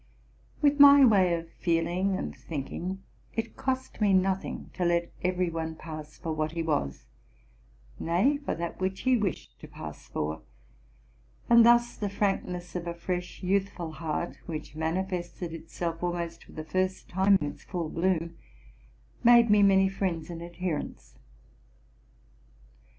[0.63, 3.03] With my way of feeling and thinking,
[3.35, 5.03] it cost me nothing RELATING TO MY LIFE.
[5.21, 7.05] 307 to let every one pass for what he was,—
[7.99, 10.41] nay, for that which he wished to pass for;
[11.51, 16.63] and thus the frankness of a fresh, youthful heart, which manifested itself almost for the
[16.65, 18.35] first time in its full bloom,
[19.23, 21.19] made me many friends and adherents.